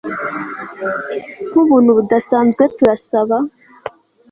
Nkubuntu 1.49 1.89
budasanzwe 1.97 2.63
turasaba 2.77 3.37